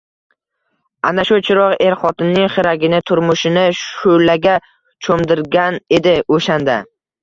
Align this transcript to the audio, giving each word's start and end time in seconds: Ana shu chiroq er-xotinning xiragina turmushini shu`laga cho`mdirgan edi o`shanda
Ana 1.09 1.25
shu 1.29 1.37
chiroq 1.49 1.75
er-xotinning 1.89 2.49
xiragina 2.55 3.03
turmushini 3.11 3.69
shu`laga 3.85 4.59
cho`mdirgan 4.65 5.83
edi 6.03 6.21
o`shanda 6.37 6.85